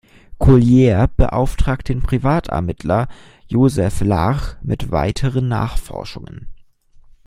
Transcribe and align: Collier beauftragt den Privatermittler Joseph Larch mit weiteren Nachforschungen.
Collier 0.39 1.07
beauftragt 1.15 1.87
den 1.87 2.01
Privatermittler 2.01 3.07
Joseph 3.47 4.01
Larch 4.01 4.55
mit 4.63 4.89
weiteren 4.89 5.47
Nachforschungen. 5.47 6.47